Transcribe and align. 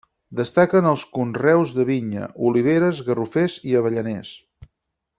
Destaquen 0.37 0.87
els 0.91 1.03
conreus 1.17 1.75
de 1.81 1.85
vinya, 1.91 2.25
oliveres, 2.49 3.05
garrofers 3.13 3.59
i 3.73 3.79
avellaners. 3.83 4.35